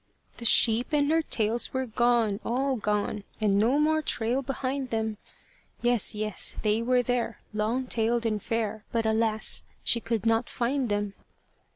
[0.37, 5.17] The sheep and their tails were gone, all gone And no more trail behind them!
[5.83, 6.57] Yes, yes!
[6.63, 9.61] they were there long tailed and fair, But, alas!
[9.83, 11.13] she could not find them.